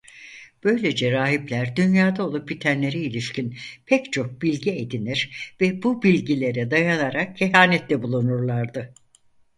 [0.63, 8.03] Böylece rahipler dünyada olan bitenlere ilişkin pek çok bilgi edinir ve bu bilgilere dayanarak kehanette
[8.03, 8.93] bulunurlardı.